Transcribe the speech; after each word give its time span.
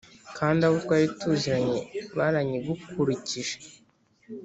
kandi 0.37 0.59
abo 0.67 0.75
twari 0.85 1.07
tuziranye 1.19 1.79
baranyigurukije 2.17 3.55